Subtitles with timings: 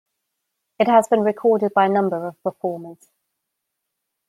[0.79, 3.11] It has been recorded by a number of performers.